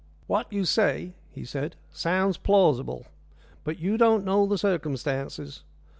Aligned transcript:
"What 0.25 0.51
you 0.51 0.65
say," 0.65 1.13
he 1.29 1.45
said, 1.45 1.75
"sounds 1.91 2.35
plausible. 2.37 3.05
But 3.63 3.77
you 3.77 3.99
don't 3.99 4.25
know 4.25 4.47
the 4.47 4.57
circumstances. 4.57 5.61